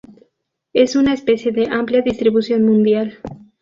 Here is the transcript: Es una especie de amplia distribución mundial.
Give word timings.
Es 0.73 0.95
una 0.95 1.13
especie 1.13 1.51
de 1.51 1.67
amplia 1.69 2.01
distribución 2.01 2.63
mundial. 2.63 3.19